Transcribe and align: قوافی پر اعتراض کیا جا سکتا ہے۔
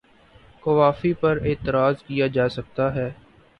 قوافی 0.63 1.13
پر 1.13 1.39
اعتراض 1.43 2.03
کیا 2.03 2.27
جا 2.27 2.47
سکتا 2.49 2.93
ہے۔ 2.95 3.09